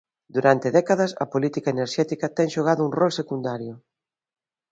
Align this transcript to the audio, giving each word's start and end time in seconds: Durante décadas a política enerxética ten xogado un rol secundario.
Durante 0.35 0.67
décadas 0.77 1.11
a 1.23 1.25
política 1.33 1.69
enerxética 1.75 2.33
ten 2.37 2.47
xogado 2.55 2.81
un 2.87 2.91
rol 2.99 3.11
secundario. 3.19 3.73